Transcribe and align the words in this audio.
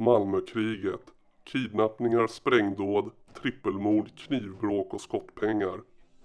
Malmökriget. 0.00 1.00
Kidnappningar, 1.44 2.26
sprängdåd, 2.26 3.10
trippelmord, 3.34 4.16
knivbråk 4.16 4.94
och 4.94 5.00
skottpengar. 5.00 5.80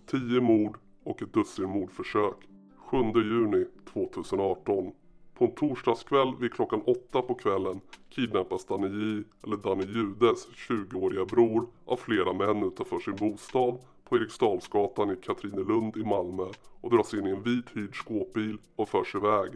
10 0.06 0.42
mord 0.42 0.78
och 1.04 1.22
ett 1.22 1.34
dussin 1.34 1.70
mordförsök. 1.70 2.36
7 2.78 2.98
juni 3.16 3.66
2018. 3.94 4.92
På 5.34 5.46
en 5.46 5.52
torsdagskväll 5.52 6.36
vid 6.40 6.54
klockan 6.54 6.82
åtta 6.82 7.22
på 7.22 7.34
kvällen 7.34 7.80
kidnappas 8.10 8.66
Danny 8.66 8.88
J, 8.88 9.24
eller 9.44 9.58
Danny 9.58 9.86
Judes 9.86 10.48
20-åriga 10.48 11.26
bror 11.26 11.68
av 11.86 11.98
flera 11.98 12.34
män 12.34 12.64
utanför 12.64 13.00
sin 13.00 13.16
bostad 13.16 13.78
på 14.04 14.16
Eriksdalsgatan 14.16 15.12
i 15.12 15.16
Katrinelund 15.16 15.98
i 15.98 16.04
Malmö 16.04 16.48
och 16.82 16.90
dras 16.90 17.14
in 17.14 17.28
i 17.28 17.30
en 17.30 17.44
vit 17.44 17.70
hyrd 17.74 17.96
skåpbil 17.96 18.58
och 18.76 18.90
förs 18.90 19.16
iväg. 19.16 19.52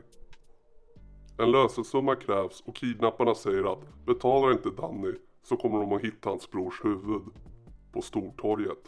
En 1.40 1.52
lösensumma 1.52 2.16
krävs 2.16 2.62
och 2.62 2.76
kidnapparna 2.76 3.36
säger 3.36 3.74
att 3.74 4.06
betalar 4.06 4.52
inte 4.52 4.70
Danny 4.70 5.14
så 5.44 5.58
kommer 5.58 5.80
de 5.80 5.94
att 5.94 6.02
hitta 6.02 6.30
hans 6.30 6.52
brors 6.52 6.86
huvud 6.86 7.22
på 7.92 8.02
Stortorget. 8.02 8.84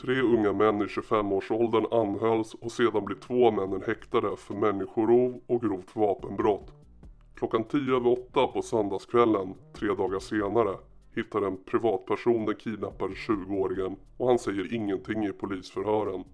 Tre 0.00 0.20
unga 0.20 0.52
män 0.52 0.82
i 0.82 0.84
25-årsåldern 0.84 1.86
anhölls 1.90 2.54
och 2.54 2.72
sedan 2.72 3.04
blir 3.04 3.16
två 3.16 3.46
av 3.46 3.54
männen 3.54 3.82
häktade 3.86 4.36
för 4.36 4.54
människorov 4.54 5.40
och 5.46 5.60
grovt 5.62 5.96
vapenbrott. 5.96 6.72
Klockan 7.34 7.64
tio 7.64 7.96
över 7.96 8.12
åtta 8.12 8.46
på 8.46 8.62
söndagskvällen, 8.62 9.54
tre 9.72 9.88
dagar 9.88 10.18
senare, 10.18 10.76
hittar 11.14 11.42
en 11.42 11.64
privatperson 11.64 12.46
den 12.46 12.56
kidnappade 12.56 13.14
20-åringen 13.14 13.96
och 14.16 14.28
han 14.28 14.38
säger 14.38 14.74
ingenting 14.74 15.24
i 15.24 15.32
polisförhören. 15.32 16.24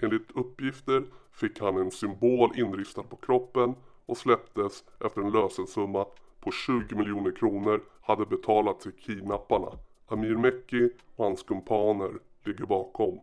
Enligt 0.00 0.30
uppgifter 0.34 1.04
fick 1.32 1.60
han 1.60 1.76
en 1.76 1.90
symbol 1.90 2.58
inristad 2.58 3.02
på 3.02 3.16
kroppen 3.16 3.74
och 4.06 4.16
släpptes 4.16 4.84
efter 5.04 5.20
en 5.20 5.30
lösensumma 5.30 6.06
på 6.40 6.50
20 6.50 6.94
miljoner 6.94 7.30
kronor 7.30 7.80
hade 8.00 8.26
betalats 8.26 8.82
till 8.82 8.92
kidnapparna. 8.92 9.68
Amir 10.06 10.36
Mekki 10.36 10.90
och 11.16 11.24
hans 11.24 11.42
kumpaner 11.42 12.10
ligger 12.44 12.66
bakom. 12.66 13.20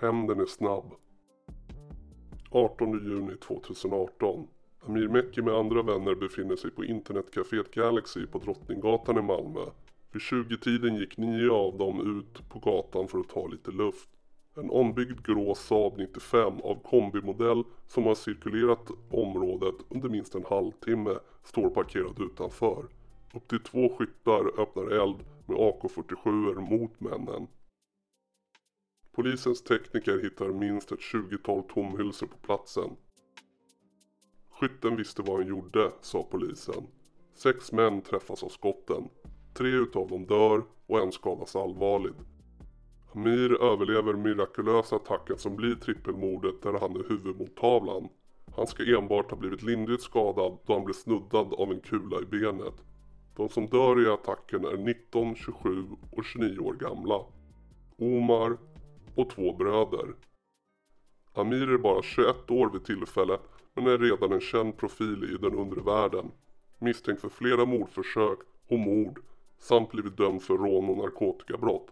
Hämnden 0.00 0.40
är 0.40 0.46
snabb. 0.46 0.94
18 2.50 2.92
juni 2.92 3.36
2018. 3.36 4.46
Amir 4.86 5.08
Mekki 5.08 5.42
med 5.42 5.54
andra 5.54 5.82
vänner 5.82 6.14
befinner 6.14 6.56
sig 6.56 6.70
på 6.70 6.84
internetcaféet 6.84 7.74
Galaxy 7.74 8.26
på 8.26 8.38
Drottninggatan 8.38 9.18
i 9.18 9.22
Malmö. 9.22 9.60
Vid 10.12 10.22
20-tiden 10.22 10.96
gick 10.96 11.16
nio 11.16 11.50
av 11.50 11.78
dem 11.78 12.18
ut 12.18 12.48
på 12.48 12.58
gatan 12.58 13.08
för 13.08 13.18
att 13.18 13.28
ta 13.28 13.46
lite 13.46 13.70
luft. 13.70 14.08
En 14.54 14.70
ombyggd 14.70 15.22
grå 15.26 15.54
Saab 15.54 15.98
95 15.98 16.60
av 16.60 16.82
kombimodell 16.82 17.64
som 17.86 18.04
har 18.04 18.14
cirkulerat 18.14 18.90
området 19.10 19.74
under 19.88 20.08
minst 20.08 20.34
en 20.34 20.44
halvtimme 20.44 21.18
står 21.44 21.70
parkerad 21.70 22.20
utanför. 22.20 22.84
Upp 23.34 23.48
till 23.48 23.60
två 23.60 23.96
skyttar 23.96 24.60
öppnar 24.60 24.90
eld 24.90 25.16
med 25.46 25.56
AK47 25.56 26.70
mot 26.70 27.00
männen. 27.00 27.46
Polisens 29.12 29.62
tekniker 29.62 30.22
hittar 30.22 30.48
minst 30.48 30.92
ett 30.92 31.00
20-tal 31.00 31.62
tomhylsor 31.62 32.26
på 32.26 32.36
platsen. 32.36 32.96
Skytten 34.50 34.96
visste 34.96 35.22
vad 35.22 35.36
han 35.36 35.46
gjorde, 35.46 35.92
sa 36.00 36.22
polisen. 36.30 36.86
Sex 37.34 37.72
män 37.72 38.02
träffas 38.02 38.42
av 38.42 38.48
skotten. 38.48 39.08
Tre 39.54 39.68
utav 39.68 40.08
dem 40.08 40.26
dör 40.26 40.62
och 40.86 41.00
en 41.00 41.12
skadas 41.12 41.56
allvarligt. 41.56 42.16
Amir 43.14 43.62
överlever 43.62 44.12
mirakulösa 44.12 44.96
attacken 44.96 45.38
som 45.38 45.56
blir 45.56 45.74
trippelmordet 45.74 46.62
där 46.62 46.72
han 46.72 46.96
är 46.96 47.08
huvudmottavlan. 47.08 48.08
Han 48.56 48.66
ska 48.66 48.98
enbart 48.98 49.30
ha 49.30 49.38
blivit 49.38 49.62
lindrigt 49.62 50.02
skadad 50.02 50.58
då 50.66 50.72
han 50.72 50.84
blev 50.84 50.94
snuddad 50.94 51.54
av 51.54 51.72
en 51.72 51.80
kula 51.80 52.20
i 52.20 52.24
benet. 52.24 52.74
De 53.36 53.48
som 53.48 53.66
dör 53.66 54.06
i 54.06 54.10
attacken 54.10 54.64
är 54.64 54.76
19, 54.76 55.34
27 55.34 55.86
och 56.12 56.24
29 56.24 56.58
år 56.58 56.72
gamla. 56.72 57.24
Omar 57.98 58.56
och 59.14 59.30
två 59.30 59.56
bröder. 59.56 60.14
Amir 61.34 61.70
är 61.70 61.78
bara 61.78 62.02
21 62.02 62.50
år 62.50 62.70
vid 62.70 62.84
tillfället 62.84 63.40
men 63.74 63.86
är 63.86 63.98
redan 63.98 64.32
en 64.32 64.40
känd 64.40 64.76
profil 64.76 65.24
i 65.24 65.42
den 65.42 65.58
undre 65.58 65.80
världen. 65.80 66.30
Misstänkt 66.78 67.20
för 67.20 67.28
flera 67.28 67.64
mordförsök 67.64 68.38
och 68.68 68.78
mord 68.78 69.20
samt 69.58 69.90
blivit 69.90 70.16
dömd 70.16 70.42
för 70.42 70.54
rån 70.54 70.88
och 70.88 70.96
narkotikabrott. 70.96 71.90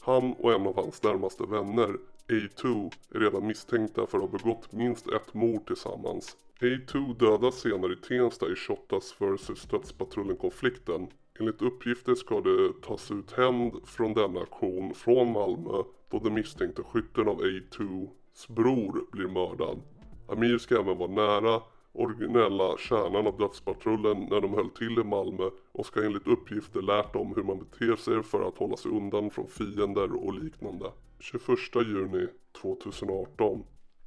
Han 0.00 0.32
och 0.32 0.52
en 0.52 0.66
av 0.66 0.76
hans 0.76 1.02
närmaste 1.02 1.44
vänner, 1.44 1.96
A2, 2.28 2.92
är 3.14 3.18
redan 3.18 3.46
misstänkta 3.46 4.06
för 4.06 4.18
att 4.18 4.30
ha 4.30 4.38
begått 4.38 4.72
minst 4.72 5.06
ett 5.08 5.34
mord 5.34 5.66
tillsammans. 5.66 6.36
A2 6.60 7.18
dödas 7.18 7.54
senare 7.54 7.92
i 7.92 7.96
Tensta 7.96 8.46
i 8.46 8.54
Shottaz 8.54 9.14
vs 9.18 9.66
Dödspatrullen-konflikten. 9.70 11.06
Enligt 11.40 11.62
uppgifter 11.62 12.14
ska 12.14 12.40
det 12.40 12.72
tas 12.82 13.10
ut 13.10 13.32
hämnd 13.32 13.72
från 13.84 14.14
denna 14.14 14.40
aktion 14.40 14.94
från 14.94 15.32
Malmö 15.32 15.82
då 16.10 16.18
den 16.18 16.34
misstänkte 16.34 16.82
skytten 16.82 17.28
av 17.28 17.40
A2s 17.40 18.08
bror 18.48 19.06
blir 19.12 19.28
mördad. 19.28 19.82
Amir 20.28 20.58
ska 20.58 20.80
även 20.80 20.98
vara 20.98 21.10
nära 21.10 21.62
originella 21.92 22.78
kärnan 22.78 23.26
av 23.26 23.38
Dödspatrullen 23.38 24.20
när 24.30 24.40
de 24.40 24.54
höll 24.54 24.70
till 24.70 24.98
i 24.98 25.04
Malmö 25.04 25.50
och 25.72 25.86
ska 25.86 26.04
enligt 26.04 26.26
uppgifter 26.26 26.82
lärt 26.82 27.12
dem 27.12 27.32
hur 27.36 27.42
man 27.42 27.58
beter 27.58 27.96
sig 27.96 28.22
för 28.22 28.48
att 28.48 28.58
hålla 28.58 28.76
sig 28.76 28.90
undan 28.90 29.30
från 29.30 29.46
fiender 29.46 30.12
och 30.12 30.34
liknande. 30.34 30.92
21 31.18 31.58
juni 31.74 32.26
2018. 32.62 33.64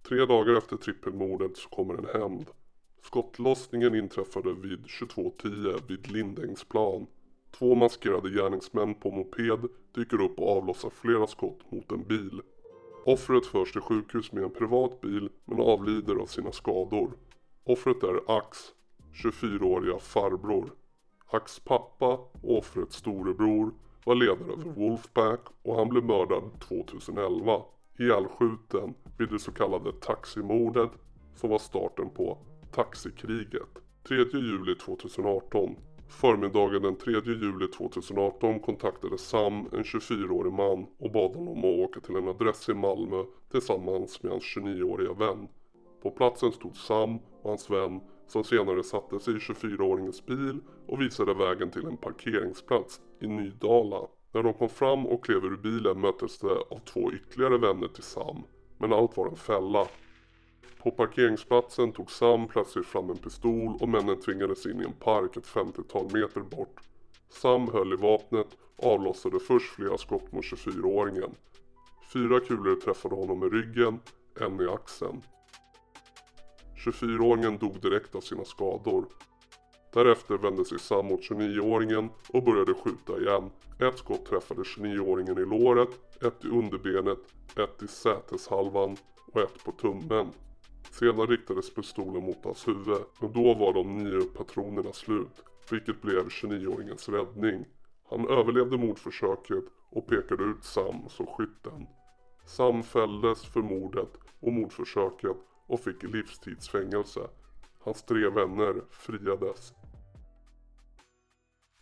Tre 0.08 0.26
dagar 0.26 0.56
efter 0.56 0.78
trippelmordet 0.78 1.58
så 1.58 1.70
kommer 1.70 1.94
en 1.94 2.22
hämnd. 2.22 2.46
Skottlossningen 3.02 3.96
inträffade 3.96 4.54
vid 4.54 4.86
22.10 4.86 5.82
vid 5.88 6.12
Lindängsplan. 6.12 7.08
Två 7.52 7.76
maskerade 7.76 8.30
gärningsmän 8.30 8.94
på 8.96 9.12
moped 9.12 9.70
dyker 9.96 10.22
upp 10.22 10.40
och 10.40 10.58
avlossar 10.58 10.90
flera 10.90 11.28
skott 11.28 11.72
mot 11.72 11.92
en 11.92 12.04
bil. 12.04 12.42
Offret 13.06 13.46
förs 13.46 13.72
till 13.72 13.82
sjukhus 13.82 14.32
med 14.32 14.44
en 14.44 14.52
privat 14.52 15.02
bil 15.02 15.30
men 15.46 15.60
avlider 15.60 16.16
av 16.16 16.26
sina 16.26 16.52
skador. 16.52 17.12
Offret 17.66 18.04
är 18.04 18.38
Ax, 18.38 18.74
24-åriga 19.14 20.00
farbror. 20.00 20.70
Ax 21.28 21.60
pappa 21.60 22.14
och 22.42 22.58
offrets 22.58 22.96
storebror 22.96 23.74
var 24.06 24.16
ledare 24.16 24.62
för 24.62 24.70
Wolfpack 24.70 25.40
och 25.62 25.76
han 25.76 25.90
blev 25.90 26.04
mördad 26.04 26.44
2011. 26.68 27.62
Ihjälskjuten 28.00 28.94
vid 29.18 29.30
det 29.30 29.40
så 29.40 29.52
kallade 29.52 29.92
taximordet 29.92 30.92
som 31.36 31.50
var 31.50 31.60
starten 31.60 32.10
på 32.10 32.38
taxikriget. 32.72 33.70
3 34.08 34.18
juli 34.18 34.76
2018 34.76 35.76
Förmiddagen 36.08 36.82
den 36.82 36.96
3 36.96 37.14
juli 37.26 37.68
2018 37.68 38.60
kontaktade 38.60 39.18
Sam 39.18 39.70
en 39.72 39.84
24-årig 39.84 40.54
man 40.54 40.86
och 40.98 41.12
bad 41.12 41.36
honom 41.36 41.58
att 41.58 41.90
åka 41.90 42.00
till 42.00 42.16
en 42.16 42.28
adress 42.28 42.70
i 42.70 42.74
Malmö 42.74 43.24
tillsammans 43.52 44.24
med 44.24 44.32
hans 44.32 44.44
29-åriga 44.44 45.14
vän. 45.14 45.48
På 46.04 46.12
platsen 46.12 46.52
stod 46.52 46.76
Sam 46.76 47.16
och 47.42 47.50
hans 47.50 47.70
vän 47.70 48.02
som 48.28 48.44
senare 48.44 48.84
satte 48.84 49.20
sig 49.20 49.34
i 49.34 49.38
24-åringens 49.38 50.26
bil 50.26 50.60
och 50.88 51.02
visade 51.02 51.34
vägen 51.34 51.72
till 51.72 51.86
en 51.86 51.98
parkeringsplats 51.98 53.02
i 53.22 53.28
Nydala. 53.28 54.08
När 54.32 54.44
de 54.44 54.54
kom 54.54 54.70
fram 54.70 55.06
och 55.06 55.26
klev 55.26 55.46
ur 55.46 55.58
bilen 55.58 56.02
möttes 56.02 56.40
de 56.40 56.48
av 56.50 56.80
två 56.86 57.12
ytterligare 57.12 57.58
vänner 57.58 57.88
till 57.88 58.04
Sam. 58.04 58.44
Men 58.78 58.94
allt 58.94 59.18
var 59.18 59.28
en 59.28 59.36
fälla. 59.36 59.88
På 60.84 60.92
parkeringsplatsen 60.92 61.92
tog 61.92 62.12
Sam 62.12 62.48
plötsligt 62.48 62.86
fram 62.86 63.10
en 63.10 63.18
pistol 63.18 63.78
och 63.82 63.90
männen 63.90 64.20
tvingades 64.20 64.66
in 64.66 64.82
i 64.82 64.84
en 64.84 64.94
park 64.94 65.38
ett 65.38 65.48
50-tal 65.48 66.06
meter 66.14 66.42
bort. 66.42 66.80
Sam 67.30 67.68
höll 67.68 67.94
i 67.94 67.96
vapnet 67.96 68.58
och 68.76 68.92
avlossade 68.94 69.40
först 69.40 69.74
flera 69.76 69.98
skott 69.98 70.32
mot 70.32 70.44
24-åringen. 70.44 71.36
Fyra 72.14 72.40
kulor 72.40 72.76
träffade 72.76 73.16
honom 73.16 73.44
i 73.44 73.50
ryggen, 73.50 74.00
en 74.40 74.62
i 74.62 74.68
axeln. 74.68 75.22
24-åringen 76.84 77.58
dog 77.58 77.82
direkt 77.82 78.16
av 78.16 78.22
sina 78.22 78.46
skador. 78.46 79.06
Därefter 79.94 80.38
vände 80.38 80.66
sig 80.66 80.80
Sam 80.80 81.06
mot 81.06 81.22
29-åringen 81.22 82.10
och 82.30 82.44
började 82.44 82.74
skjuta 82.74 83.22
igen. 83.22 83.50
Ett 83.80 83.98
skott 83.98 84.26
träffade 84.26 84.62
29-åringen 84.62 85.40
i 85.40 85.46
låret, 85.46 85.90
ett 86.24 86.46
i 86.46 86.48
underbenet, 86.48 87.20
ett 87.58 87.84
i 87.84 87.88
säteshalvan 87.88 88.98
och 89.34 89.42
ett 89.42 89.64
på 89.66 89.72
tummen. 89.72 90.28
Sedan 90.92 91.28
riktades 91.28 91.74
pistolen 91.74 92.24
mot 92.24 92.44
hans 92.44 92.68
huvud, 92.68 93.02
men 93.20 93.34
då 93.34 93.54
var 93.54 93.74
de 93.74 93.98
nio 93.98 94.22
patronerna 94.22 94.94
slut, 94.94 95.44
vilket 95.72 96.02
blev 96.02 96.28
29-åringens 96.28 97.12
räddning. 97.12 97.66
Han 98.10 98.28
överlevde 98.28 98.78
mordförsöket 98.78 99.64
och 99.92 100.08
pekade 100.08 100.44
ut 100.44 100.64
Sam 100.64 101.10
som 101.10 101.26
skytten. 101.26 101.88
Sam 102.46 102.84
fälldes 102.84 103.46
för 103.46 103.62
mordet 103.62 104.10
och 104.40 104.54
mordförsöket 104.54 105.38
och 105.68 105.80
fick 105.80 106.04
livstidsfängelse. 106.04 107.30
Hans 107.80 108.04
tre 108.04 108.30
vänner 108.30 108.82
friades. 108.90 109.74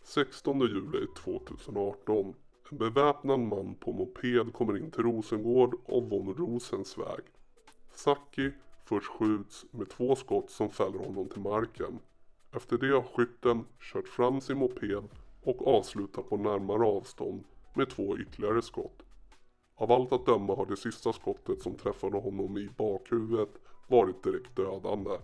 16 0.02 0.60
juli 0.60 1.06
2018. 1.16 2.34
En 2.70 2.78
beväpnad 2.78 3.40
man 3.40 3.74
på 3.74 3.92
moped 3.92 4.52
kommer 4.52 4.76
in 4.76 4.90
till 4.90 5.02
Rosengård 5.02 5.74
och 5.84 6.10
von 6.10 6.34
Rosensväg. 6.34 7.24
Saki 7.94 8.50
först 8.84 9.10
skjuts 9.10 9.66
med 9.70 9.90
två 9.90 10.16
skott 10.16 10.50
som 10.50 10.70
fäller 10.70 10.98
honom 10.98 11.28
till 11.28 11.40
marken. 11.42 11.98
Efter 12.52 12.78
det 12.78 12.94
har 12.94 13.02
skytten 13.02 13.64
kört 13.80 14.08
fram 14.08 14.40
sin 14.40 14.58
moped 14.58 15.08
och 15.42 15.68
avslutat 15.68 16.28
på 16.28 16.36
närmare 16.36 16.84
avstånd 16.86 17.44
med 17.74 17.90
två 17.90 18.18
ytterligare 18.18 18.62
skott. 18.62 19.02
Av 19.74 19.92
allt 19.92 20.12
att 20.12 20.26
döma 20.26 20.54
har 20.54 20.66
det 20.66 20.76
sista 20.76 21.12
skottet 21.12 21.62
som 21.62 21.74
träffade 21.74 22.18
honom 22.18 22.58
i 22.58 22.68
bakhuvudet 22.76 23.50
varit 23.92 24.22
direkt 24.22 24.56
dödande. 24.56 25.18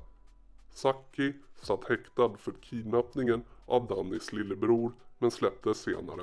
Saki 0.70 1.32
satt 1.62 1.88
häktad 1.88 2.36
för 2.38 2.52
kidnappningen 2.60 3.44
av 3.66 3.86
Dannys 3.86 4.32
lillebror 4.32 4.92
men 5.18 5.30
släpptes 5.30 5.78
senare. 5.78 6.22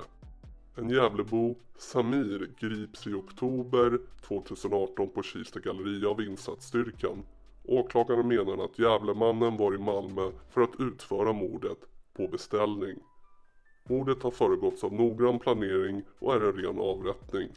En 0.76 0.90
Gävlebo, 0.90 1.56
Samir, 1.78 2.50
grips 2.60 3.08
i 3.08 3.14
oktober 3.14 4.00
2018 4.28 5.10
på 5.10 5.24
Kista 5.24 5.60
galleria 5.60 6.10
av 6.10 6.22
insatsstyrkan. 6.22 7.24
Åklagaren 7.64 8.28
menar 8.28 8.66
att 8.66 8.80
Gävlemannen 8.80 9.58
var 9.58 9.76
i 9.76 9.78
Malmö 9.78 10.32
för 10.50 10.62
att 10.62 10.80
utföra 10.80 11.34
mordet 11.34 11.80
på 12.14 12.28
beställning. 12.28 13.00
Mordet 13.84 14.24
har 14.24 14.32
föregåtts 14.32 14.84
av 14.84 14.94
noggrann 14.94 15.40
planering 15.40 16.04
och 16.20 16.34
är 16.34 16.42
en 16.42 16.54
ren 16.54 16.80
avrättning. 16.80 17.50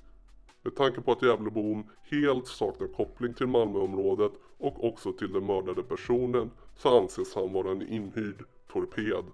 Med 0.69 0.77
tanke 0.77 1.01
på 1.01 1.13
att 1.13 1.23
Gävlebon 1.23 1.85
helt 2.03 2.47
saknar 2.47 2.87
koppling 2.87 3.35
till 3.35 3.47
Malmöområdet 3.47 4.33
och 4.59 4.85
också 4.85 5.13
till 5.13 5.33
den 5.33 5.47
mördade 5.47 5.83
personen 5.83 6.51
så 6.77 6.99
anses 6.99 7.35
han 7.35 7.53
vara 7.53 7.71
en 7.71 7.89
inhyrd 7.89 8.45
torped. 8.73 9.25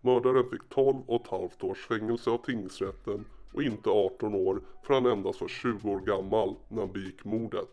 Mördaren 0.00 0.50
fick 0.50 0.68
12 0.68 0.96
och 1.06 1.20
ett 1.20 1.30
halvt 1.30 1.64
års 1.64 1.86
fängelse 1.86 2.30
av 2.30 2.38
tingsrätten 2.38 3.24
och 3.52 3.62
inte 3.62 3.90
18 3.90 4.34
år 4.34 4.60
för 4.82 4.94
han 4.94 5.06
endast 5.06 5.40
var 5.40 5.48
20 5.48 5.90
år 5.90 6.00
gammal 6.00 6.54
när 6.68 6.80
han 6.80 6.92
begick 6.92 7.24
mordet. 7.24 7.70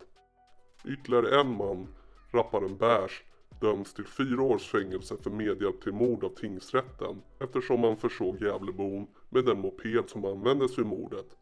Ytterligare 0.85 1.41
en 1.41 1.57
man, 1.57 1.87
rapparen 2.31 2.77
Bärs, 2.77 3.23
döms 3.61 3.93
till 3.93 4.07
fyra 4.07 4.41
års 4.41 4.67
fängelse 4.67 5.17
för 5.23 5.29
medhjälp 5.29 5.81
till 5.81 5.93
mord 5.93 6.23
av 6.23 6.29
tingsrätten 6.29 7.21
eftersom 7.39 7.83
han 7.83 7.97
försåg 7.97 8.41
Gävlebon 8.41 9.07
med 9.29 9.45
den 9.45 9.59
moped 9.59 10.09
som 10.09 10.25
användes 10.25 10.77
vid 10.79 10.85
mordet. 10.85 11.37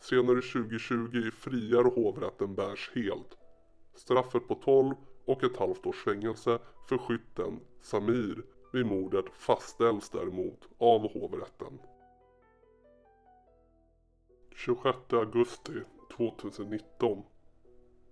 Senare 0.00 0.42
2020 0.42 1.30
friar 1.30 1.84
hovrätten 1.84 2.54
Bärs 2.54 2.90
helt. 2.94 3.38
Straffet 3.94 4.48
på 4.48 4.54
12 4.54 4.94
och 5.24 5.44
ett 5.44 5.56
halvt 5.56 5.86
års 5.86 6.04
fängelse 6.04 6.58
för 6.88 6.98
skytten 6.98 7.60
Samir 7.80 8.42
vid 8.72 8.86
mordet 8.86 9.24
fastställs 9.32 10.10
däremot 10.10 10.68
av 10.78 11.12
hovrätten. 11.12 11.78
26 14.56 14.98
augusti 15.12 15.72
2019 16.16 17.22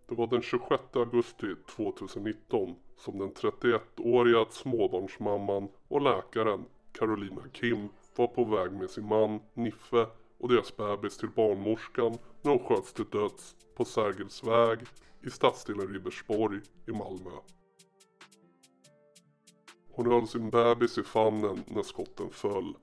Det 0.09 0.15
var 0.15 0.27
den 0.27 0.43
26 0.43 0.83
augusti 0.93 1.47
2019 1.77 2.75
som 2.97 3.19
den 3.19 3.33
31-åriga 3.33 4.47
småbarnsmamman 4.51 5.69
och 5.89 6.01
läkaren 6.01 6.65
Carolina 6.93 7.43
Kim 7.53 7.89
var 8.17 8.27
på 8.27 8.45
väg 8.45 8.73
med 8.73 8.91
sin 8.91 9.09
man 9.09 9.41
Niffe 9.55 10.07
och 10.45 10.51
deras 10.51 10.77
bebis 10.77 11.17
till 11.17 11.29
barnmorskan 11.29 12.19
när 12.43 12.51
hon 12.51 12.67
sköts 12.67 12.93
till 12.93 13.05
döds 13.11 13.57
på 13.77 13.85
Sergels 13.85 14.45
väg 14.45 14.79
i 15.23 15.31
stadsdelen 15.31 15.89
Ribersborg 15.89 16.61
i 16.87 16.93
Malmö. 16.93 17.31
Hon 19.91 20.07
höll 20.07 20.29
sin 20.29 20.51
bebis 20.51 20.99
i 20.99 21.03
famnen 21.03 21.65
när 21.67 21.83
skotten 21.83 22.31
föll. 22.31 22.75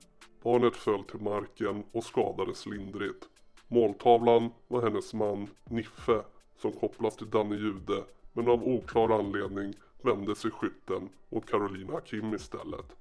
Barnet 0.42 0.76
föll 0.76 1.04
till 1.04 1.20
marken 1.20 1.84
och 1.92 2.04
skadades 2.04 2.66
lindrigt. 2.66 3.28
Måltavlan 3.68 4.50
var 4.68 4.82
hennes 4.82 5.14
man 5.14 5.48
Niffe 5.64 6.22
som 6.56 6.72
kopplas 6.72 7.16
till 7.16 7.30
Danne 7.30 7.56
Jude 7.56 8.04
men 8.32 8.48
av 8.48 8.62
oklar 8.62 9.18
anledning 9.18 9.74
vände 10.02 10.34
sig 10.34 10.50
skytten 10.50 11.08
mot 11.28 11.50
Carolina 11.50 12.00
Kim 12.00 12.34
istället. 12.34 12.96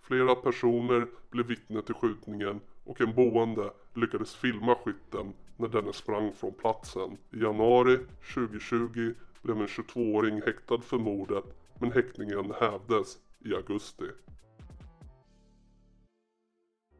Flera 0.00 0.34
personer 0.34 1.06
blev 1.30 1.46
vittne 1.46 1.82
till 1.82 1.94
skjutningen 1.94 2.60
och 2.86 3.00
en 3.00 3.14
boende 3.14 3.70
lyckades 3.94 4.34
filma 4.34 4.74
skytten 4.74 5.32
när 5.56 5.68
denne 5.68 5.92
sprang 5.92 6.32
från 6.32 6.52
platsen. 6.52 7.18
I 7.32 7.38
januari 7.38 7.98
2020 8.34 9.14
blev 9.42 9.56
en 9.56 9.66
22-åring 9.66 10.42
häktad 10.42 10.78
för 10.78 10.98
mordet 10.98 11.44
men 11.80 11.92
häktningen 11.92 12.52
hävdes 12.60 13.18
i 13.44 13.54
augusti. 13.54 14.04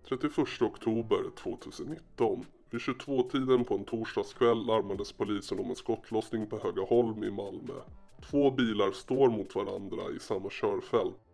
31 0.08 0.62
oktober 0.62 1.30
2019 1.36 2.44
vid 2.70 2.80
22-tiden 2.80 3.64
på 3.64 3.74
en 3.74 3.84
torsdagskväll 3.84 4.66
larmades 4.66 5.12
polisen 5.12 5.58
om 5.58 5.70
en 5.70 5.76
skottlossning 5.76 6.46
på 6.46 6.58
Högaholm 6.58 7.24
i 7.24 7.30
Malmö. 7.30 7.80
Två 8.30 8.50
bilar 8.50 8.92
står 8.92 9.30
mot 9.30 9.54
varandra 9.54 10.10
i 10.16 10.20
samma 10.20 10.50
körfält. 10.50 11.25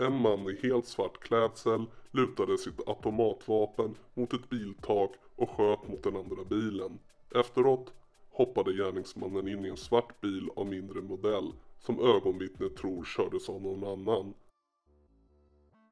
En 0.00 0.22
man 0.22 0.50
i 0.50 0.58
helt 0.62 0.86
svart 0.86 1.20
klädsel 1.20 1.86
lutade 2.10 2.58
sitt 2.58 2.88
automatvapen 2.88 3.94
mot 4.14 4.32
ett 4.32 4.50
biltak 4.50 5.12
och 5.36 5.50
sköt 5.50 5.88
mot 5.88 6.02
den 6.02 6.16
andra 6.16 6.44
bilen. 6.44 6.98
Efteråt 7.34 7.92
hoppade 8.30 8.72
gärningsmannen 8.72 9.48
in 9.48 9.64
i 9.64 9.68
en 9.68 9.76
svart 9.76 10.20
bil 10.20 10.50
av 10.56 10.66
mindre 10.66 11.00
modell 11.00 11.52
som 11.78 12.00
ögonvittnet 12.00 12.76
tror 12.76 13.04
kördes 13.04 13.48
av 13.48 13.62
någon 13.62 13.84
annan. 13.84 14.34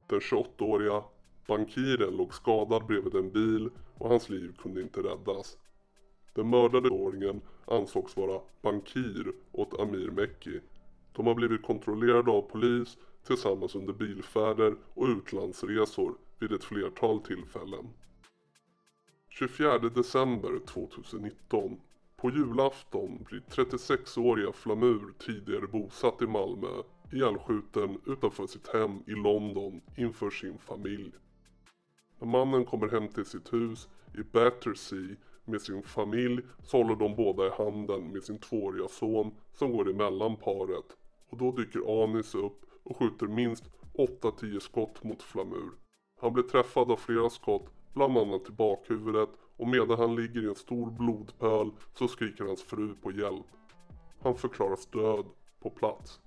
Den 0.08 0.20
28-åriga 0.20 1.04
bankiren 1.46 2.16
låg 2.16 2.34
skadad 2.34 2.86
bredvid 2.86 3.14
en 3.14 3.30
bil 3.30 3.70
och 3.98 4.08
hans 4.08 4.28
liv 4.28 4.56
kunde 4.58 4.80
inte 4.80 5.00
räddas. 5.00 5.58
Den 6.32 6.50
mördade 6.50 6.90
åringen 6.90 7.40
ansågs 7.64 8.16
vara 8.16 8.40
bankir 8.62 9.32
åt 9.52 9.80
Amir 9.80 10.10
Mekki. 10.10 10.60
De 11.12 11.26
har 11.26 11.34
blivit 11.34 11.62
kontrollerade 11.62 12.30
av 12.30 12.42
polis 12.42 12.98
tillsammans 13.24 13.74
under 13.74 13.92
bilfärder 13.92 14.76
och 14.94 15.06
utlandsresor 15.06 16.14
vid 16.38 16.52
ett 16.52 16.64
flertal 16.64 17.20
tillfällen. 17.20 17.88
24 19.28 19.78
december 19.78 20.60
2019 20.66 21.80
på 22.16 22.30
julafton 22.30 23.24
blir 23.24 23.40
36-åriga 23.40 24.52
Flamur, 24.52 25.14
tidigare 25.18 25.66
bosatt 25.66 26.22
i 26.22 26.26
Malmö, 26.26 26.82
ihjälskjuten 27.12 28.00
utanför 28.06 28.46
sitt 28.46 28.68
hem 28.68 29.02
i 29.06 29.10
London 29.10 29.80
inför 29.96 30.30
sin 30.30 30.58
familj. 30.58 31.12
När 32.18 32.26
mannen 32.26 32.64
kommer 32.64 32.88
hem 32.88 33.08
till 33.08 33.24
sitt 33.24 33.52
hus 33.52 33.88
i 34.14 34.22
Battersea 34.32 35.16
med 35.44 35.62
sin 35.62 35.82
familj 35.82 36.42
så 36.62 36.76
håller 36.76 36.96
de 36.96 37.16
båda 37.16 37.46
i 37.46 37.50
handen 37.50 38.12
med 38.12 38.22
sin 38.22 38.38
tvååriga 38.38 38.88
son 38.88 39.34
som 39.52 39.72
går 39.72 39.90
emellan 39.90 40.36
paret 40.36 40.96
och 41.28 41.38
då 41.38 41.52
dyker 41.52 42.02
Anis 42.02 42.34
upp 42.34 42.64
och 42.84 42.96
skjuter 42.96 43.26
minst 43.26 43.64
8-10 43.94 44.58
skott 44.58 45.02
mot 45.02 45.22
Flamur. 45.22 45.70
Han 46.20 46.32
blir 46.32 46.44
träffad 46.44 46.90
av 46.90 46.96
flera 46.96 47.30
skott, 47.30 47.70
bland 47.94 48.18
annat 48.18 48.48
i 48.48 48.52
bakhuvudet 48.52 49.30
och 49.56 49.68
medan 49.68 49.98
han 49.98 50.16
ligger 50.16 50.44
i 50.44 50.48
en 50.48 50.54
stor 50.54 50.90
blodpöl 50.90 51.70
så 51.94 52.08
skriker 52.08 52.44
hans 52.44 52.62
fru 52.62 52.94
på 52.94 53.12
hjälp. 53.12 53.46
Han 54.20 54.34
förklaras 54.34 54.86
död 54.86 55.26
på 55.60 55.70
plats. 55.70 56.20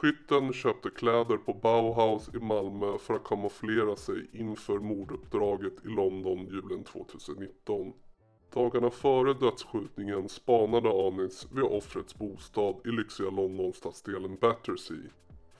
Skytten 0.00 0.52
köpte 0.52 0.90
kläder 0.90 1.36
på 1.36 1.54
Bauhaus 1.54 2.30
i 2.34 2.38
Malmö 2.38 2.98
för 2.98 3.14
att 3.14 3.24
kamouflera 3.24 3.96
sig 3.96 4.30
inför 4.32 4.78
morduppdraget 4.78 5.84
i 5.84 5.88
London 5.88 6.46
julen 6.46 6.84
2019. 6.84 7.92
Dagarna 8.52 8.90
före 8.90 9.34
dödsskjutningen 9.34 10.28
spanade 10.28 11.06
Anis 11.06 11.46
vid 11.52 11.64
offrets 11.64 12.18
bostad 12.18 12.76
i 12.84 12.88
lyxiga 12.88 13.30
Londonstadsdelen 13.30 14.36
Battersea. 14.40 15.10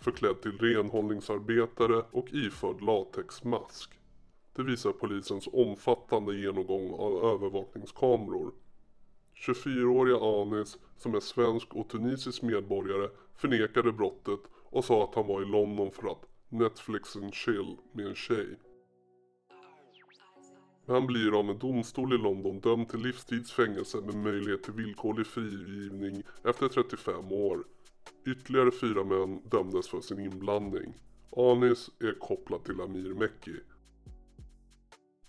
Förklädd 0.00 0.42
till 0.42 0.59
renhållningsarbetare 0.59 2.04
och 2.11 2.32
iförd 2.32 2.80
latexmask. 2.82 3.90
Det 4.56 4.62
visar 4.62 4.92
polisens 4.92 5.49
omfattande 5.52 6.37
genomgång 6.37 6.92
av 6.92 7.25
övervakningskameror. 7.35 8.52
24-åriga 9.47 10.42
Anis, 10.42 10.78
som 10.97 11.14
är 11.14 11.20
svensk 11.20 11.75
och 11.75 11.88
tunisisk 11.88 12.42
medborgare, 12.42 13.09
förnekade 13.37 13.92
brottet 13.92 14.40
och 14.70 14.85
sa 14.85 15.04
att 15.04 15.14
han 15.14 15.26
var 15.26 15.42
i 15.42 15.47
London 15.47 15.90
för 15.90 16.09
att 16.09 16.25
Netflix 16.49 17.16
and 17.16 17.35
chill 17.35 17.76
med 17.92 18.06
en 18.06 18.14
tjej. 18.14 18.56
Han 20.90 21.06
blir 21.06 21.38
av 21.38 21.50
en 21.50 21.59
domstol 21.59 22.14
i 22.14 22.18
London 22.18 22.61
dömd 22.61 22.88
till 22.88 23.00
livstidsfängelse 23.00 24.00
med 24.00 24.14
möjlighet 24.14 24.62
till 24.62 24.73
villkorlig 24.73 25.26
frigivning 25.26 26.23
efter 26.44 26.68
35 26.68 27.32
år. 27.32 27.64
Ytterligare 28.26 28.70
fyra 28.70 29.04
män 29.04 29.40
dömdes 29.50 29.88
för 29.88 30.00
sin 30.00 30.20
inblandning. 30.20 30.94
Anis 31.37 31.90
är 32.00 32.18
kopplad 32.18 32.64
till 32.64 32.80
Amir 32.80 33.14
Mekki. 33.14 33.56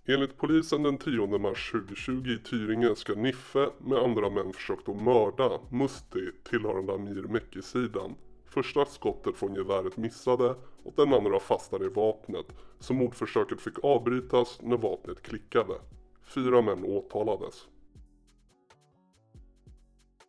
Enligt 0.06 0.38
polisen 0.38 0.84
den 0.84 0.98
10 0.98 1.38
mars 1.38 1.72
2020 1.72 2.30
i 2.30 2.38
Tyringe 2.38 2.96
ska 2.96 3.14
Niffe 3.16 3.70
med 3.78 3.98
andra 3.98 4.30
män 4.30 4.54
försökt 4.54 4.90
att 4.90 5.02
mörda 5.02 5.60
Musti 5.72 6.32
tillhörande 6.44 6.94
Amir 6.94 7.24
Mekki-sidan. 7.24 8.16
Första 8.54 8.86
skottet 8.86 9.38
från 9.38 9.56
geväret 9.56 9.98
missade 9.98 10.56
och 10.84 10.94
den 10.96 11.14
andra 11.14 11.40
fastnade 11.40 11.86
i 11.86 11.90
vapnet 11.90 12.46
så 12.80 12.94
mordförsöket 12.94 13.62
fick 13.62 13.84
avbrytas 13.84 14.60
när 14.62 14.78
vapnet 14.78 15.22
klickade. 15.22 15.74
Fyra 16.24 16.62
män 16.62 16.86
åtalades. 16.86 17.68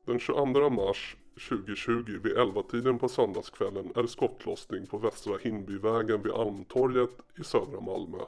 Den 0.04 0.18
22 0.18 0.70
mars 0.70 1.16
2020 1.48 2.20
vid 2.22 2.36
11-tiden 2.36 2.98
på 2.98 3.08
söndagskvällen 3.08 3.92
är 3.96 4.02
det 4.02 4.08
skottlossning 4.08 4.86
på 4.86 4.98
Västra 4.98 5.38
Hindbyvägen 5.42 6.22
vid 6.22 6.32
Almtorget 6.32 7.10
i 7.38 7.44
södra 7.44 7.80
Malmö. 7.80 8.18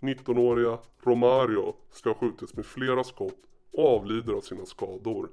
19-åriga 0.00 0.78
Romario 1.02 1.74
ska 1.90 2.10
ha 2.10 2.14
skjutits 2.14 2.54
med 2.54 2.66
flera 2.66 3.04
skott 3.04 3.38
och 3.72 3.96
avlider 3.96 4.32
av 4.32 4.40
sina 4.40 4.66
skador. 4.66 5.30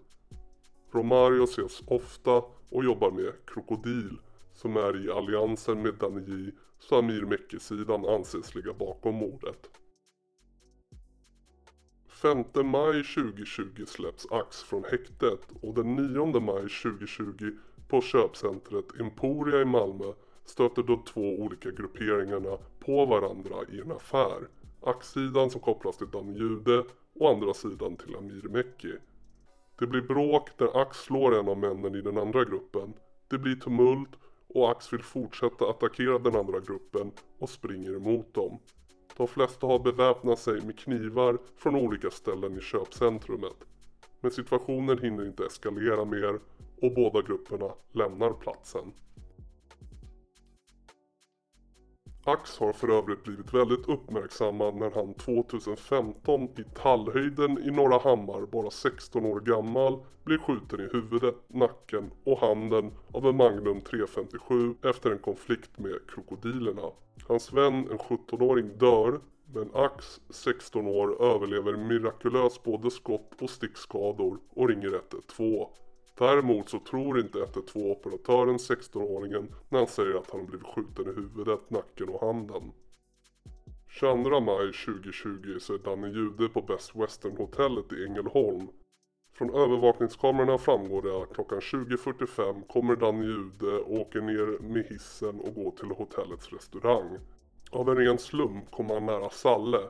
Romario 0.95 1.43
ses 1.43 1.83
ofta 1.87 2.43
och 2.69 2.83
jobbar 2.83 3.11
med 3.11 3.33
Krokodil 3.45 4.17
som 4.53 4.77
är 4.77 5.05
i 5.05 5.11
alliansen 5.11 5.81
med 5.81 5.93
Danny 5.93 6.51
så 6.79 6.99
Amir 6.99 7.21
Mekki-sidan 7.21 8.05
anses 8.05 8.55
ligga 8.55 8.73
bakom 8.73 9.15
mordet. 9.15 9.69
5 12.07 12.45
maj 12.63 13.03
2020 13.03 13.85
släpps 13.87 14.31
Ax 14.31 14.63
från 14.63 14.83
häktet 14.83 15.41
och 15.61 15.73
den 15.73 15.95
9 15.95 16.39
maj 16.39 16.61
2020 16.61 17.51
på 17.87 18.01
köpcentret 18.01 18.99
Emporia 18.99 19.61
i 19.61 19.65
Malmö 19.65 20.13
stöter 20.45 20.83
de 20.83 21.03
två 21.03 21.39
olika 21.39 21.71
grupperingarna 21.71 22.57
på 22.79 23.05
varandra 23.05 23.55
i 23.71 23.79
en 23.79 23.91
affär. 23.91 24.47
Ax-sidan 24.81 25.49
som 25.49 25.61
kopplas 25.61 25.97
till 25.97 26.09
Dan 26.11 26.35
Jude 26.35 26.83
och 27.13 27.29
andra 27.29 27.53
sidan 27.53 27.97
till 27.97 28.15
Amir 28.15 28.47
Mekki. 28.49 28.93
Det 29.79 29.87
blir 29.87 30.01
bråk 30.01 30.57
där 30.57 30.81
Ax 30.81 30.97
slår 30.97 31.39
en 31.39 31.47
av 31.47 31.57
männen 31.57 31.95
i 31.95 32.01
den 32.01 32.17
andra 32.17 32.43
gruppen. 32.43 32.93
Det 33.27 33.37
blir 33.37 33.55
tumult 33.55 34.09
och 34.47 34.71
Ax 34.71 34.93
vill 34.93 35.03
fortsätta 35.03 35.69
attackera 35.69 36.19
den 36.19 36.35
andra 36.35 36.59
gruppen 36.59 37.11
och 37.39 37.49
springer 37.49 37.95
emot 37.95 38.33
dem. 38.33 38.59
De 39.17 39.27
flesta 39.27 39.67
har 39.67 39.79
beväpnat 39.79 40.39
sig 40.39 40.61
med 40.61 40.79
knivar 40.79 41.37
från 41.57 41.75
olika 41.75 42.11
ställen 42.11 42.57
i 42.57 42.61
köpcentrumet. 42.61 43.57
Men 44.21 44.31
situationen 44.31 44.99
hinner 44.99 45.25
inte 45.25 45.45
eskalera 45.45 46.05
mer 46.05 46.39
och 46.81 46.93
båda 46.93 47.21
grupperna 47.21 47.71
lämnar 47.91 48.33
platsen. 48.33 48.93
Ax 52.27 52.59
har 52.59 52.73
för 52.73 52.89
övrigt 52.89 53.23
blivit 53.23 53.53
väldigt 53.53 53.89
uppmärksammad 53.89 54.75
när 54.75 54.91
han 54.91 55.13
2015 55.13 56.43
i 56.43 56.63
Tallhöjden 56.73 57.57
i 57.63 57.71
Norra 57.71 57.97
Hammar, 57.97 58.45
bara 58.45 58.71
16 58.71 59.25
år 59.25 59.39
gammal, 59.39 59.99
blev 60.23 60.37
skjuten 60.37 60.79
i 60.79 60.89
huvudet, 60.93 61.35
nacken 61.47 62.11
och 62.23 62.39
handen 62.39 62.91
av 63.11 63.27
en 63.27 63.35
Magnum 63.35 63.81
357 63.81 64.75
efter 64.83 65.11
en 65.11 65.19
konflikt 65.19 65.79
med 65.79 65.99
krokodilerna. 66.07 66.91
Hans 67.27 67.53
vän, 67.53 67.73
en 67.91 67.97
17-åring, 67.97 68.77
dör 68.77 69.19
men 69.53 69.69
Ax, 69.73 70.21
16 70.29 70.87
år, 70.87 71.23
överlever 71.23 71.77
mirakulöst 71.77 72.63
både 72.63 72.91
skott 72.91 73.41
och 73.41 73.49
stickskador 73.49 74.39
och 74.49 74.69
ringer 74.69 74.87
112. 74.87 75.67
Däremot 76.17 76.69
så 76.69 76.79
tror 76.79 77.19
inte 77.19 77.37
112-operatören 77.37 78.57
16-åringen 78.57 79.53
när 79.69 79.79
han 79.79 79.87
säger 79.87 80.15
att 80.15 80.31
han 80.31 80.45
blivit 80.45 80.67
skjuten 80.67 81.05
i 81.05 81.15
huvudet, 81.15 81.69
nacken 81.69 82.09
och 82.09 82.21
handen. 82.21 82.71
22 83.87 84.39
maj 84.39 84.73
2020 84.73 85.57
så 85.59 85.73
är 85.73 85.77
Danny 85.77 86.07
Jude 86.07 86.49
på 86.49 86.61
Best 86.61 86.95
Western 86.95 87.37
hotellet 87.37 87.93
i 87.93 88.05
Ängelholm. 88.05 88.67
Från 89.33 89.49
övervakningskamerorna 89.49 90.57
framgår 90.57 91.01
det 91.01 91.23
att 91.23 91.33
klockan 91.33 91.59
20.45 91.59 92.67
kommer 92.67 92.95
Danny 92.95 93.25
Jude 93.25 93.77
och 93.77 93.93
åker 93.93 94.21
ner 94.21 94.59
med 94.59 94.85
hissen 94.85 95.39
och 95.39 95.55
går 95.55 95.71
till 95.71 95.89
hotellets 95.89 96.53
restaurang. 96.53 97.17
Av 97.71 97.89
en 97.89 97.97
ren 97.97 98.17
slump 98.17 98.71
kommer 98.71 98.93
han 98.93 99.05
nära 99.05 99.29
Salle, 99.29 99.89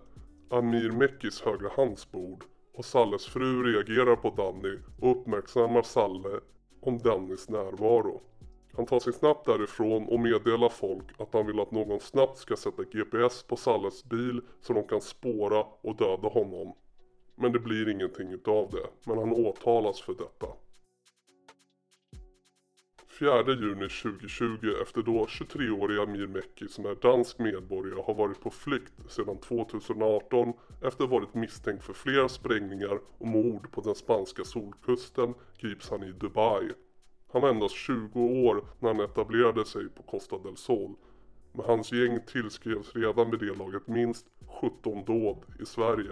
Amir 0.49 0.91
Mekis 0.91 1.41
högra 1.41 1.69
hands 1.75 2.11
bord 2.11 2.43
och 2.75 2.85
Salles 2.85 3.25
fru 3.25 3.63
reagerar 3.63 4.15
på 4.15 4.29
Danny 4.29 4.79
och 5.01 5.11
uppmärksammar 5.11 5.81
Salle 5.81 6.39
om 6.81 6.97
Dannys 6.97 7.49
närvaro. 7.49 8.21
Han 8.73 8.85
tar 8.85 8.99
sig 8.99 9.13
snabbt 9.13 9.45
därifrån 9.45 10.07
och 10.07 10.19
meddelar 10.19 10.69
folk 10.69 11.05
att 11.17 11.33
han 11.33 11.47
vill 11.47 11.59
att 11.59 11.71
någon 11.71 11.99
snabbt 11.99 12.37
ska 12.37 12.55
sätta 12.55 12.83
GPS 12.83 13.43
på 13.43 13.55
Salles 13.55 14.03
bil 14.03 14.41
så 14.61 14.73
de 14.73 14.87
kan 14.87 15.01
spåra 15.01 15.65
och 15.81 15.95
döda 15.95 16.27
honom. 16.27 16.73
Men 17.35 17.51
det 17.51 17.59
blir 17.59 17.89
ingenting 17.89 18.31
utav 18.31 18.69
det, 18.71 18.87
men 19.05 19.17
han 19.17 19.31
åtalas 19.33 20.01
för 20.01 20.13
detta. 20.13 20.47
4 23.19 23.53
juni 23.53 23.89
2020 23.89 24.73
efter 24.81 25.01
då 25.01 25.25
23-åriga 25.25 26.01
Amir 26.01 26.27
Mekki 26.27 26.67
som 26.67 26.85
är 26.85 26.95
dansk 26.95 27.39
medborgare 27.39 28.01
har 28.05 28.13
varit 28.13 28.41
på 28.41 28.49
flykt 28.49 28.93
sedan 29.07 29.37
2018 29.37 30.53
efter 30.81 31.03
att 31.03 31.09
ha 31.09 31.19
varit 31.19 31.33
misstänkt 31.33 31.83
för 31.83 31.93
flera 31.93 32.29
sprängningar 32.29 32.99
och 33.17 33.27
mord 33.27 33.71
på 33.71 33.81
den 33.81 33.95
spanska 33.95 34.43
solkusten 34.43 35.33
grips 35.57 35.89
han 35.89 36.03
i 36.03 36.11
Dubai. 36.11 36.71
Han 37.31 37.41
var 37.41 37.49
endast 37.49 37.75
20 37.75 38.19
år 38.19 38.65
när 38.79 38.93
han 38.93 38.99
etablerade 38.99 39.65
sig 39.65 39.89
på 39.89 40.03
Costa 40.03 40.37
del 40.37 40.57
Sol. 40.57 40.95
Men 41.51 41.65
hans 41.65 41.91
gäng 41.91 42.19
tillskrevs 42.27 42.95
redan 42.95 43.31
vid 43.31 43.39
det 43.39 43.57
laget 43.57 43.87
minst 43.87 44.25
17 44.61 45.05
dåd 45.05 45.45
i 45.59 45.65
Sverige. 45.65 46.11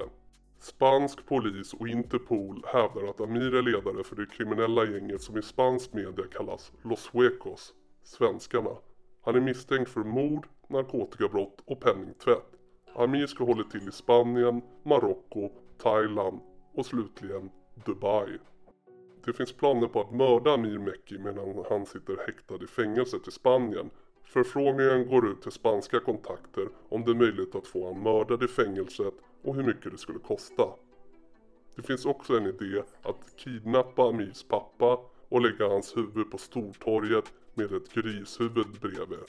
Spansk 0.64 1.26
polis 1.26 1.74
och 1.74 1.88
Interpol 1.88 2.64
hävdar 2.68 3.10
att 3.10 3.22
Amir 3.22 3.56
är 3.56 3.62
ledare 3.62 4.04
för 4.04 4.16
det 4.16 4.26
kriminella 4.26 4.86
gänget 4.86 5.22
som 5.22 5.38
i 5.38 5.42
spansk 5.42 5.94
media 5.94 6.26
kallas 6.32 6.72
Los 6.84 7.00
Suecos, 7.00 7.74
svenskarna. 8.04 8.78
Han 9.22 9.36
är 9.36 9.40
misstänkt 9.40 9.92
för 9.92 10.04
mord, 10.04 10.48
narkotikabrott 10.68 11.62
och 11.66 11.80
penningtvätt. 11.80 12.52
Amir 12.96 13.28
ska 13.28 13.44
hålla 13.44 13.64
till 13.64 13.88
i 13.88 13.92
Spanien, 13.92 14.62
Marocko, 14.84 15.50
Thailand 15.78 16.40
och 16.74 16.86
slutligen 16.86 17.50
Dubai. 17.86 18.38
Det 19.26 19.34
finns 19.34 19.54
planer 19.54 19.88
på 19.88 20.02
att 20.02 20.16
mörda 20.16 20.54
Amir 20.54 20.80
Mekki 20.80 21.18
medan 21.18 21.66
han 21.70 21.86
sitter 21.86 22.18
häktad 22.18 22.64
i 22.64 22.68
fängelset 22.68 23.28
i 23.28 23.32
Spanien. 23.32 23.90
Förfrågningen 24.24 25.08
går 25.08 25.28
ut 25.28 25.42
till 25.42 25.52
spanska 25.52 26.00
kontakter 26.00 26.68
om 26.90 27.04
det 27.04 27.12
är 27.12 27.16
möjligt 27.16 27.56
att 27.56 27.68
få 27.68 27.94
han 27.94 28.04
mördad 28.04 28.44
i 28.44 28.48
fängelset 28.48 29.14
och 29.44 29.56
hur 29.56 29.64
mycket 29.64 29.92
det 29.92 29.98
skulle 29.98 30.20
kosta. 30.20 30.64
Det 31.76 31.82
finns 31.82 32.06
också 32.06 32.38
en 32.38 32.46
idé 32.46 32.84
att 33.02 33.36
kidnappa 33.36 34.04
Amirs 34.04 34.44
pappa 34.44 35.00
och 35.30 35.42
lägga 35.42 35.68
hans 35.68 35.98
huvud 35.98 36.32
på 36.32 36.38
Stortorget 36.38 37.34
med 37.54 37.74
ett 37.74 37.94
grishuvud 37.94 38.80
bredvid. 38.82 39.20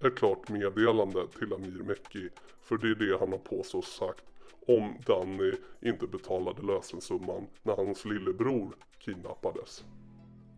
Ett 0.00 0.16
klart 0.16 0.48
meddelande 0.48 1.26
till 1.38 1.52
Amir 1.52 1.82
Mekki 1.82 2.28
för 2.62 2.78
det 2.78 2.88
är 2.88 2.94
det 2.94 3.18
han 3.18 3.32
har 3.32 3.38
påstås 3.38 3.96
sagt 3.96 4.24
om 4.66 4.94
Danny 5.06 5.52
inte 5.80 6.06
betalade 6.06 6.62
lösensumman 6.62 7.46
när 7.62 7.76
hans 7.76 8.04
lillebror 8.04 8.76
kidnappades. 8.98 9.84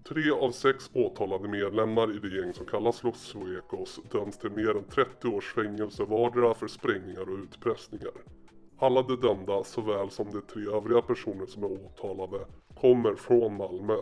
Tre 0.09 0.31
av 0.31 0.51
sex 0.51 0.91
åtalade 0.95 1.49
medlemmar 1.49 2.17
i 2.17 2.19
det 2.19 2.37
gäng 2.37 2.53
som 2.53 2.67
kallas 2.67 3.03
Los 3.03 3.21
Suecos 3.21 4.01
döms 4.11 4.39
till 4.39 4.51
mer 4.51 4.77
än 4.77 4.85
30 4.85 5.29
års 5.29 5.55
fängelse 5.55 6.05
vardera 6.05 6.55
för 6.55 6.69
sprängningar 6.69 7.31
och 7.31 7.39
utpressningar. 7.39 8.13
Alla 8.81 9.03
de 9.03 9.17
dömda, 9.17 9.65
såväl 9.65 10.11
som 10.11 10.27
de 10.33 10.41
tre 10.41 10.63
övriga 10.63 11.03
personer 11.03 11.47
som 11.47 11.65
är 11.65 11.73
åtalade, 11.73 12.45
kommer 12.81 13.15
från 13.15 13.57
Malmö. 13.57 13.97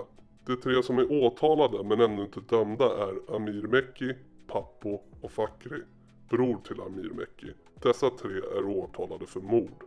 De 0.47 0.56
tre 0.56 0.83
som 0.83 0.99
är 0.99 1.12
åtalade 1.12 1.85
men 1.85 2.00
ännu 2.00 2.23
inte 2.23 2.40
dömda 2.40 3.09
är 3.09 3.37
Amir 3.37 3.62
Mekki, 3.62 4.14
Pappo 4.47 5.00
och 5.21 5.33
Fakri, 5.33 5.83
bror 6.28 6.59
till 6.66 6.80
Amir 6.80 7.11
Mekki. 7.11 7.52
Dessa 7.83 8.11
tre 8.11 8.37
är 8.37 8.64
åtalade 8.64 9.26
för 9.26 9.40
mord. 9.40 9.85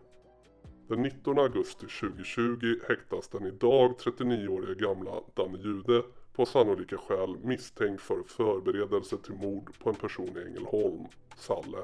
Den 0.87 1.01
19 1.01 1.39
augusti 1.39 1.85
2020 2.01 2.75
häktas 2.87 3.27
den 3.27 3.45
idag 3.45 3.95
39-åriga 3.99 4.73
gamla 4.73 5.11
Danne 5.33 5.57
Jude 5.57 6.03
på 6.33 6.45
sannolika 6.45 6.97
skäl 6.97 7.37
misstänkt 7.43 8.01
för 8.01 8.23
förberedelse 8.27 9.17
till 9.17 9.33
mord 9.33 9.79
på 9.79 9.89
en 9.89 9.95
person 9.95 10.37
i 10.37 10.47
Ängelholm, 10.47 11.05
Salle. 11.37 11.77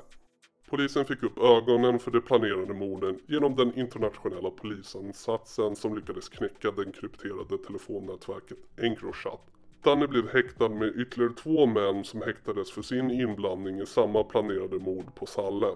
Polisen 0.69 1.05
fick 1.05 1.23
upp 1.23 1.39
ögonen 1.39 1.99
för 1.99 2.11
de 2.11 2.21
planerade 2.21 2.73
morden 2.73 3.19
genom 3.27 3.55
den 3.55 3.79
internationella 3.79 4.49
polisansatsen 4.49 5.75
som 5.75 5.95
lyckades 5.95 6.29
knäcka 6.29 6.71
det 6.71 6.91
krypterade 6.91 7.57
telefonnätverket 7.57 8.57
Encrochat. 8.77 9.41
Danny 9.83 10.07
blev 10.07 10.29
häktad 10.29 10.69
med 10.69 10.95
ytterligare 10.95 11.33
två 11.33 11.65
män 11.65 12.03
som 12.03 12.21
häktades 12.21 12.71
för 12.71 12.81
sin 12.81 13.11
inblandning 13.11 13.79
i 13.79 13.85
samma 13.85 14.23
planerade 14.23 14.79
mord 14.79 15.15
på 15.15 15.25
Salle. 15.25 15.67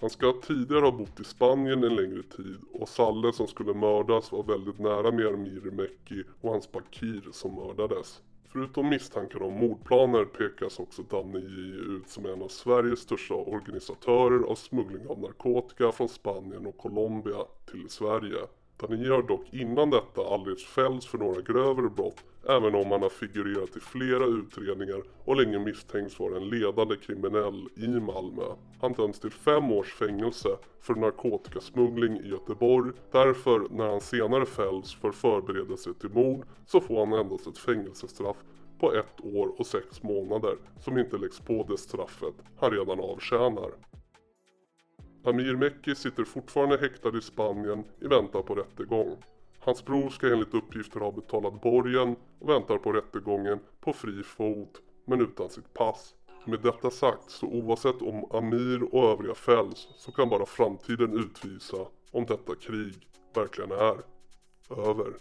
Han 0.00 0.10
ska 0.10 0.32
tidigare 0.32 0.84
ha 0.84 0.92
bott 0.92 1.20
i 1.20 1.24
Spanien 1.24 1.84
en 1.84 1.96
längre 1.96 2.22
tid 2.22 2.58
och 2.72 2.88
Salle 2.88 3.32
som 3.32 3.46
skulle 3.46 3.74
mördas 3.74 4.32
var 4.32 4.42
väldigt 4.42 4.78
nära 4.78 5.12
med 5.12 5.72
Mekki 5.72 6.22
och 6.40 6.50
hans 6.50 6.72
Bakir 6.72 7.28
som 7.32 7.54
mördades. 7.54 8.22
Förutom 8.56 8.88
misstankar 8.88 9.42
om 9.42 9.52
mordplaner 9.52 10.24
pekas 10.24 10.80
också 10.80 11.02
Danny 11.02 11.38
J 11.38 11.74
ut 11.96 12.08
som 12.08 12.26
en 12.26 12.42
av 12.42 12.48
Sveriges 12.48 13.00
största 13.00 13.34
organisatörer 13.34 14.46
av 14.46 14.54
smuggling 14.54 15.06
av 15.08 15.20
narkotika 15.20 15.92
från 15.92 16.08
Spanien 16.08 16.66
och 16.66 16.76
Colombia 16.76 17.36
till 17.70 17.88
Sverige. 17.88 18.38
Tanir 18.76 19.10
har 19.10 19.22
dock 19.22 19.44
innan 19.50 19.90
detta 19.90 20.20
aldrig 20.34 20.60
fällts 20.60 21.06
för 21.06 21.18
några 21.18 21.40
grövre 21.40 21.88
brott 21.88 22.24
även 22.48 22.74
om 22.74 22.90
han 22.90 23.02
har 23.02 23.08
figurerat 23.08 23.76
i 23.76 23.80
flera 23.80 24.24
utredningar 24.24 25.02
och 25.24 25.36
länge 25.36 25.58
misstänks 25.58 26.18
vara 26.18 26.36
en 26.36 26.48
ledande 26.48 26.96
kriminell 26.96 27.68
i 27.76 27.88
Malmö. 27.88 28.42
Han 28.80 28.92
döms 28.92 29.20
till 29.20 29.30
fem 29.30 29.72
års 29.72 29.94
fängelse 29.94 30.48
för 30.80 30.94
narkotikasmuggling 30.94 32.16
i 32.16 32.28
Göteborg. 32.28 32.92
Därför 33.12 33.66
när 33.70 33.88
han 33.88 34.00
senare 34.00 34.46
fälls 34.46 34.94
för 34.94 35.10
förberedelse 35.12 35.94
till 35.94 36.10
mord 36.10 36.46
så 36.66 36.80
får 36.80 37.06
han 37.06 37.20
endast 37.20 37.46
ett 37.46 37.58
fängelsestraff 37.58 38.36
på 38.80 38.94
ett 38.94 39.20
år 39.34 39.60
och 39.60 39.66
sex 39.66 40.02
månader 40.02 40.56
som 40.80 40.98
inte 40.98 41.18
läggs 41.18 41.40
på 41.40 41.66
det 41.68 41.78
straffet 41.78 42.34
han 42.58 42.70
redan 42.70 43.00
avtjänar. 43.00 43.70
Amir 45.26 45.56
Mekki 45.56 45.94
sitter 45.94 46.24
fortfarande 46.24 46.78
häktad 46.78 47.18
i 47.18 47.20
Spanien 47.20 47.84
i 48.00 48.06
väntan 48.06 48.42
på 48.42 48.54
rättegång. 48.54 49.16
Hans 49.58 49.84
bror 49.84 50.10
ska 50.10 50.32
enligt 50.32 50.54
uppgifter 50.54 51.00
ha 51.00 51.12
betalat 51.12 51.60
borgen 51.60 52.16
och 52.38 52.48
väntar 52.48 52.78
på 52.78 52.92
rättegången 52.92 53.58
på 53.80 53.92
fri 53.92 54.22
fot 54.22 54.82
men 55.04 55.20
utan 55.20 55.50
sitt 55.50 55.74
pass. 55.74 56.14
Med 56.44 56.60
detta 56.60 56.90
sagt 56.90 57.30
så 57.30 57.46
oavsett 57.46 58.02
om 58.02 58.26
Amir 58.30 58.94
och 58.94 59.10
övriga 59.10 59.34
fälls 59.34 59.88
så 59.96 60.12
kan 60.12 60.28
bara 60.28 60.46
framtiden 60.46 61.18
utvisa 61.18 61.86
om 62.10 62.26
detta 62.26 62.54
krig 62.54 62.94
verkligen 63.34 63.70
är 63.70 63.96
över. 64.70 65.12